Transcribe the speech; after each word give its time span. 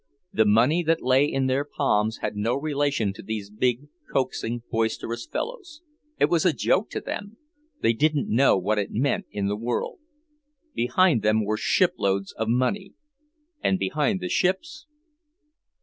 The 0.33 0.45
money 0.45 0.81
that 0.81 1.03
lay 1.03 1.25
in 1.31 1.45
their 1.45 1.63
palms 1.63 2.17
had 2.23 2.35
no 2.35 2.55
relation 2.55 3.13
to 3.13 3.21
these 3.21 3.51
big, 3.51 3.87
coaxing, 4.11 4.63
boisterous 4.71 5.27
fellows; 5.27 5.83
it 6.19 6.25
was 6.25 6.43
a 6.43 6.51
joke 6.53 6.89
to 6.89 7.01
them; 7.01 7.37
they 7.83 7.93
didn't 7.93 8.27
know 8.27 8.57
what 8.57 8.79
it 8.79 8.89
meant 8.89 9.27
in 9.29 9.45
the 9.47 9.55
world. 9.55 9.99
Behind 10.73 11.21
them 11.21 11.45
were 11.45 11.55
shiploads 11.55 12.31
of 12.33 12.47
money, 12.49 12.95
and 13.61 13.77
behind 13.77 14.21
the 14.21 14.29
ships.... 14.29 14.87